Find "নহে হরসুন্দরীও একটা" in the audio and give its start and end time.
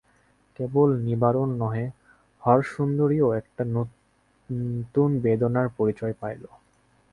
1.59-3.63